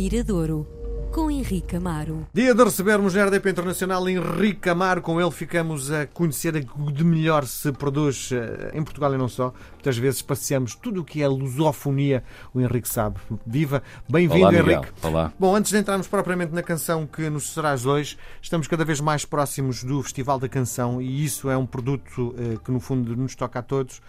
[0.00, 0.66] Miradouro,
[1.12, 2.26] com Henrique Amaro.
[2.32, 5.02] Dia de recebermos na RDP Internacional Henrique Amaro.
[5.02, 9.28] Com ele ficamos a conhecer o de melhor se produz eh, em Portugal e não
[9.28, 9.52] só.
[9.74, 12.24] Muitas vezes passeamos tudo o que é lusofonia.
[12.54, 13.20] O Henrique sabe.
[13.46, 13.82] Viva!
[14.08, 14.50] Bem-vindo.
[14.50, 14.88] Henrique.
[15.02, 15.34] Olá.
[15.38, 19.26] Bom, antes de entrarmos propriamente na canção que nos serás hoje, estamos cada vez mais
[19.26, 23.34] próximos do Festival da Canção e isso é um produto eh, que, no fundo, nos
[23.34, 24.00] toca a todos.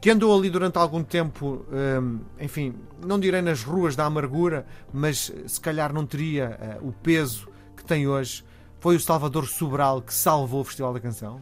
[0.00, 2.74] Que andou ali durante algum tempo, ehm, enfim,
[3.04, 7.48] não direi nas ruas da amargura, mas eh, se calhar não teria eh, o peso
[7.76, 8.44] que tem hoje.
[8.80, 11.40] Foi o Salvador Sobral que salvou o Festival da Canção?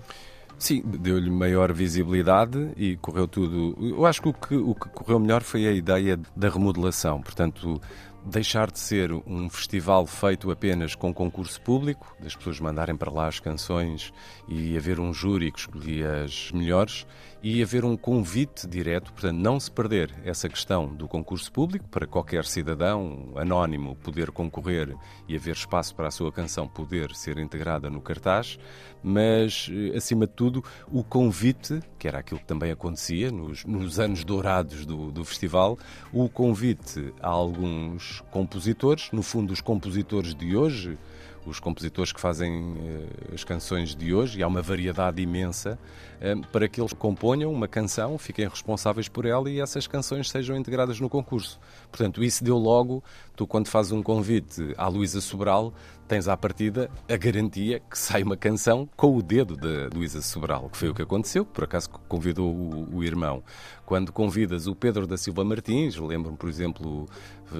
[0.58, 3.76] Sim, deu-lhe maior visibilidade e correu tudo.
[3.80, 7.20] Eu acho que o, que o que correu melhor foi a ideia da remodelação.
[7.20, 7.80] Portanto,
[8.24, 13.26] deixar de ser um festival feito apenas com concurso público, das pessoas mandarem para lá
[13.26, 14.12] as canções
[14.48, 17.06] e haver um júri que escolhia as melhores,
[17.42, 22.06] e haver um convite direto, portanto, não se perder essa questão do concurso público para
[22.06, 24.94] qualquer cidadão anónimo poder concorrer
[25.26, 28.58] e haver espaço para a sua canção poder ser integrada no cartaz,
[29.02, 33.98] mas, eh, acima de tudo, o convite, que era aquilo que também acontecia nos, nos
[33.98, 35.76] anos dourados do, do festival,
[36.12, 40.98] o convite a alguns compositores, no fundo, os compositores de hoje,
[41.44, 45.78] os compositores que fazem uh, as canções de hoje, e há uma variedade imensa,
[46.20, 50.56] uh, para que eles componham uma canção, fiquem responsáveis por ela e essas canções sejam
[50.56, 51.58] integradas no concurso.
[51.90, 53.02] Portanto, isso deu logo,
[53.34, 55.72] tu quando fazes um convite à Luísa Sobral,
[56.08, 60.68] tens à partida a garantia que sai uma canção com o dedo da Luísa Sobral,
[60.68, 63.42] que foi o que aconteceu, por acaso convidou o, o irmão.
[63.86, 67.08] Quando convidas o Pedro da Silva Martins, lembro-me, por exemplo,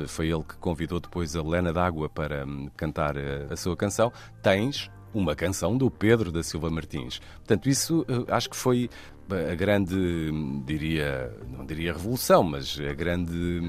[0.06, 4.12] foi ele que convidou depois a Helena D'Água para hum, cantar a, a sua canção,
[4.42, 7.20] tens uma canção do Pedro da Silva Martins.
[7.36, 8.88] Portanto, isso eh, acho que foi
[9.30, 9.94] a grande,
[10.64, 13.60] diria, não diria revolução, mas a grande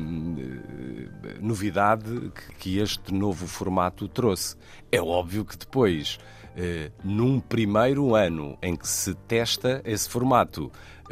[1.24, 4.56] eh, novidade que este novo formato trouxe.
[4.92, 6.18] É óbvio que depois,
[6.56, 10.72] eh, num primeiro ano em que se testa esse formato,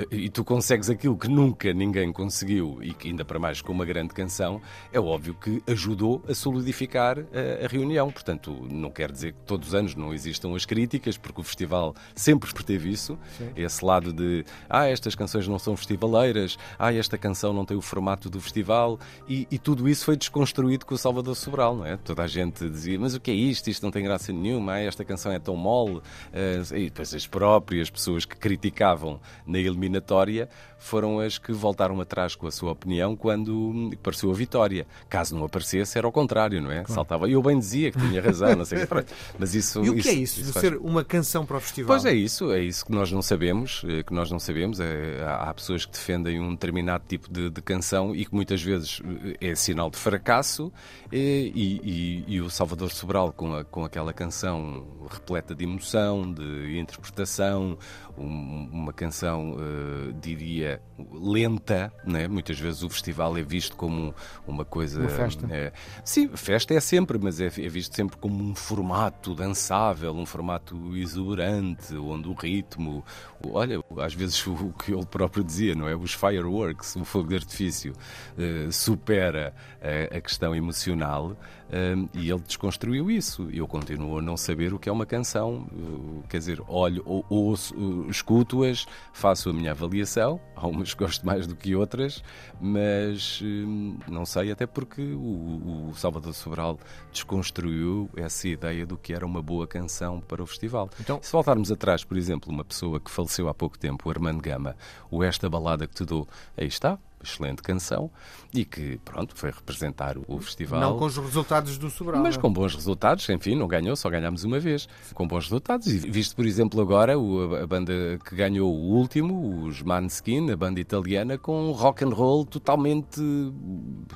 [0.10, 3.86] e tu consegues aquilo que nunca ninguém conseguiu e que ainda para mais com uma
[3.86, 8.10] grande canção, é óbvio que ajudou a solidificar a, a reunião.
[8.12, 11.94] Portanto, não quer dizer que todos os anos não existam as críticas, porque o festival
[12.16, 13.52] sempre teve isso, Sim.
[13.56, 17.82] esse lado de ah, estas canções não são festivaleiras, ah, esta canção não tem o
[17.82, 21.98] formato do festival, e, e tudo isso foi desconstruído com o Salvador Sobral, não é?
[21.98, 23.70] Toda a gente dizia, mas o que é isto?
[23.70, 27.28] Isto não tem graça nenhuma, ah, esta canção é tão mole, uh, e depois as
[27.28, 30.48] próprias pessoas que criticavam na eliminação eliminatória
[30.78, 34.88] foram as que voltaram atrás com a sua opinião quando apareceu a vitória.
[35.08, 36.84] Caso não aparecesse, era ao contrário, não é?
[36.84, 36.94] Claro.
[36.94, 37.30] Saltava.
[37.30, 38.80] E eu bem dizia que tinha razão, não sei
[39.38, 39.84] Mas isso.
[39.84, 41.88] E o que isso, é isso, isso de ser uma canção para o festival?
[41.88, 44.80] Pois é isso, é isso que nós não sabemos, eh, que nós não sabemos.
[44.80, 49.02] É, há pessoas que defendem um determinado tipo de, de canção e que muitas vezes
[49.40, 50.72] eh, é sinal de fracasso
[51.12, 56.80] e, e, e o Salvador Sobral com, a, com aquela canção repleta de emoção, de
[56.80, 57.78] interpretação,
[58.18, 62.28] um, uma canção, uh, diria, lenta, né?
[62.28, 64.14] muitas vezes o festival é visto como
[64.48, 65.00] uma coisa.
[65.00, 65.48] Uma festa.
[65.50, 65.72] É,
[66.04, 70.96] sim, festa é sempre, mas é, é, visto sempre como um formato dançável, um formato
[70.96, 73.04] exuberante, onde o ritmo.
[73.52, 75.96] Olha, às vezes o que ele próprio dizia, não é?
[75.96, 77.94] Os fireworks, o fogo de artifício,
[78.38, 81.36] uh, supera a, a questão emocional.
[81.72, 83.50] Um, e ele desconstruiu isso.
[83.52, 85.68] Eu continuo a não saber o que é uma canção.
[85.72, 90.40] Uh, quer dizer, olho, ou, ouço, uh, escuto-as, faço a minha avaliação.
[90.54, 92.22] Há umas que gosto mais do que outras,
[92.60, 96.78] mas uh, não sei, até porque o, o, Salvador Sobral
[97.12, 100.90] desconstruiu essa ideia do que era uma boa canção para o festival.
[101.00, 104.42] Então, se voltarmos atrás, por exemplo, uma pessoa que faleceu há pouco tempo, o Armando
[104.42, 104.76] Gama,
[105.10, 106.28] o Esta Balada que te dou,
[106.58, 108.10] aí está, excelente canção
[108.54, 110.80] e que, pronto, foi representar o festival.
[110.80, 112.22] Não com os resultados do Sobral.
[112.22, 112.40] Mas é?
[112.40, 114.88] com bons resultados, enfim, não ganhou, só ganhámos uma vez.
[115.14, 115.88] Com bons resultados.
[115.88, 120.80] E visto, por exemplo, agora a banda que ganhou o último, os Maneskin, a banda
[120.80, 123.22] italiana, com rock and roll totalmente,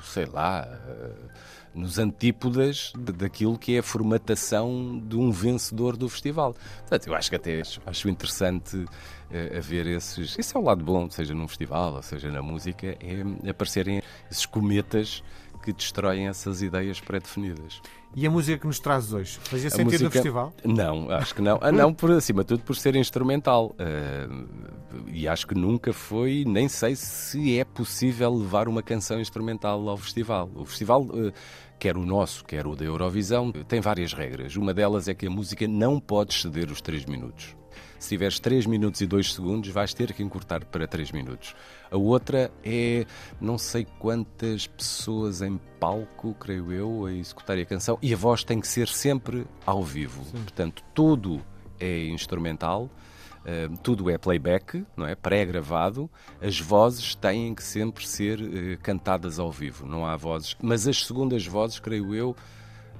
[0.02, 0.66] sei lá
[1.76, 6.54] nos antípodas daquilo que é a formatação de um vencedor do festival.
[6.80, 8.84] Portanto, eu acho que até acho interessante
[9.30, 10.36] uh, haver esses.
[10.38, 15.22] Isso é o lado bom, seja num festival, seja na música, é aparecerem esses cometas
[15.62, 17.80] que destroem essas ideias pré-definidas.
[18.14, 19.38] E a música que nos trazes hoje?
[19.42, 20.04] Fazia a sentido música...
[20.04, 20.52] no festival?
[20.64, 21.58] Não, acho que não.
[21.60, 23.74] Ah, não, por acima de tudo por ser instrumental.
[23.78, 24.46] Uh,
[25.08, 29.96] e acho que nunca foi, nem sei se é possível levar uma canção instrumental ao
[29.96, 30.48] festival.
[30.54, 31.02] O festival.
[31.02, 31.32] Uh,
[31.78, 34.56] quer o nosso, quer o da Eurovisão, tem várias regras.
[34.56, 37.54] Uma delas é que a música não pode exceder os 3 minutos.
[37.98, 41.54] Se tiveres 3 minutos e 2 segundos, vais ter que encurtar para 3 minutos.
[41.90, 43.06] A outra é
[43.40, 48.44] não sei quantas pessoas em palco, creio eu, a executar a canção, e a voz
[48.44, 50.24] tem que ser sempre ao vivo.
[50.24, 50.42] Sim.
[50.42, 51.42] Portanto, tudo
[51.78, 52.90] é instrumental.
[53.46, 55.14] Uh, tudo é playback, não é?
[55.14, 56.10] Pré-gravado.
[56.42, 60.56] As vozes têm que sempre ser uh, cantadas ao vivo, não há vozes.
[60.60, 62.34] Mas as segundas vozes, creio eu,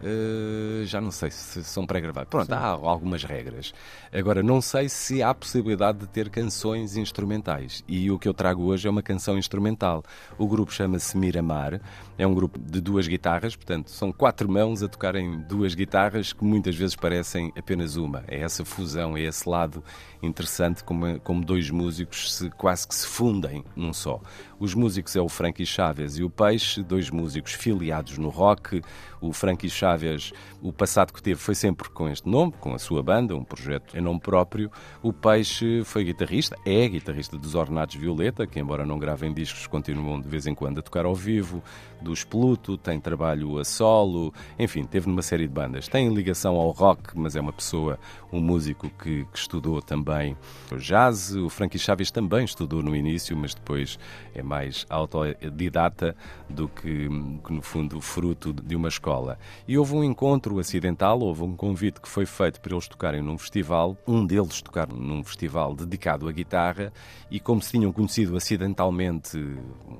[0.02, 2.31] Uh, já não sei se são pré-gravados.
[2.31, 2.54] Pronto, Sim.
[2.54, 3.72] há algumas regras.
[4.12, 7.82] Agora, não sei se há possibilidade de ter canções instrumentais.
[7.88, 10.02] E o que eu trago hoje é uma canção instrumental.
[10.38, 11.81] O grupo chama-se Miramar.
[12.19, 16.42] É um grupo de duas guitarras, portanto, são quatro mãos a tocarem duas guitarras que
[16.44, 18.25] muitas vezes parecem apenas uma.
[18.26, 19.84] É essa fusão, é esse lado
[20.22, 24.20] interessante como, como dois músicos se, quase que se fundem num só.
[24.58, 28.80] Os músicos é o Frankie Chaves e o Peixe, dois músicos filiados no rock.
[29.20, 30.32] O Frankie Chaves,
[30.62, 33.96] o passado que teve foi sempre com este nome, com a sua banda, um projeto
[33.96, 34.70] em nome próprio.
[35.02, 40.20] O Peixe foi guitarrista, é guitarrista dos Ornatos Violeta, que embora não gravem discos, continuam
[40.20, 41.62] de vez em quando a tocar ao vivo.
[42.00, 45.88] Dos Pluto, tem trabalho a solo, enfim, teve numa série de bandas.
[45.88, 47.98] Tem ligação ao rock, mas é uma pessoa,
[48.32, 50.36] um músico que, que estudou também
[50.72, 51.34] o jazz.
[51.34, 53.98] O Frankie Chaves também estudou no início, mas depois
[54.34, 56.16] é mais autodidata
[56.48, 57.08] do que,
[57.44, 59.38] que, no fundo, fruto de uma escola.
[59.66, 63.37] E houve um encontro acidental, houve um convite que foi feito para eles tocarem num
[63.37, 66.93] festival, um deles tocar num festival dedicado à guitarra,
[67.31, 69.37] e como se tinham conhecido acidentalmente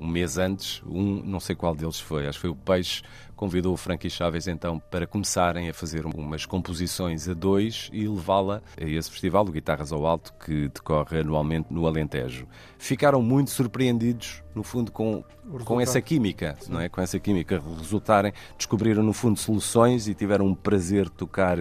[0.01, 3.03] um mês antes, um, não sei qual deles foi, acho que foi o Peixe,
[3.37, 8.63] convidou o Frankie Chaves então para começarem a fazer umas composições a dois e levá-la
[8.81, 12.49] a esse festival, o Guitarras ao Alto, que decorre anualmente no Alentejo.
[12.79, 15.23] Ficaram muito surpreendidos, no fundo, com,
[15.67, 16.73] com essa química, Sim.
[16.73, 16.89] não é?
[16.89, 21.59] Com essa química resultarem, descobriram no fundo soluções e tiveram um prazer de tocar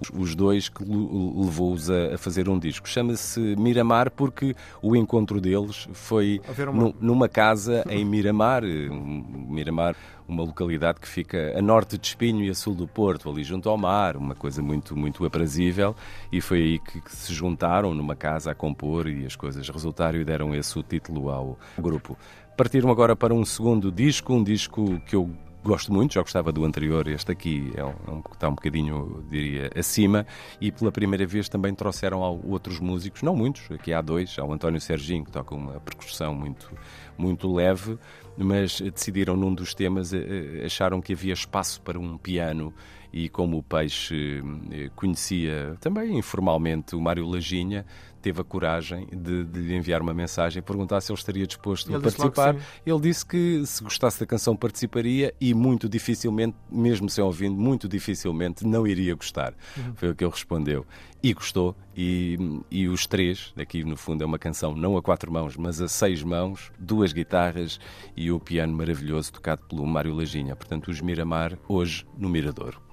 [0.00, 2.88] os, os dois que levou-os a, a, fazer um disco.
[2.88, 6.40] Chama-se Miramar porque o encontro deles foi
[6.72, 6.94] uma...
[6.98, 9.94] numa casa em Miramar, Miramar
[10.28, 13.68] uma localidade que fica a norte de Espinho e a sul do Porto, ali junto
[13.68, 15.96] ao mar, uma coisa muito, muito aprazível,
[16.30, 20.20] e foi aí que, que se juntaram numa casa a compor e as coisas resultaram
[20.20, 22.16] e deram esse o título ao grupo.
[22.58, 25.30] Partiram agora para um segundo disco, um disco que eu
[25.62, 29.24] gosto muito, já gostava do anterior, este aqui é um, é um, está um bocadinho,
[29.30, 30.26] diria, acima,
[30.60, 34.52] e pela primeira vez também trouxeram outros músicos, não muitos, aqui há dois, há o
[34.52, 36.68] António Serginho, que toca uma percussão muito,
[37.16, 37.96] muito leve,
[38.36, 42.74] mas decidiram num dos temas, eh, eh, acharam que havia espaço para um piano
[43.12, 47.86] e como o Peixe eh, conhecia também informalmente o Mário Laginha,
[48.18, 51.88] teve a coragem de, de lhe enviar uma mensagem e perguntar se ele estaria disposto
[51.88, 52.56] ele a participar.
[52.84, 57.88] Ele disse que se gostasse da canção participaria e muito dificilmente, mesmo sem ouvindo, muito
[57.88, 59.54] dificilmente não iria gostar.
[59.76, 59.94] Uhum.
[59.94, 60.86] Foi o que ele respondeu.
[61.22, 62.38] E gostou, e,
[62.70, 65.88] e os três, aqui no fundo é uma canção não a quatro mãos, mas a
[65.88, 67.80] seis mãos, duas guitarras
[68.16, 70.54] e o piano maravilhoso tocado pelo Mário Laginha.
[70.54, 72.87] Portanto, os Miramar, hoje no Miradouro.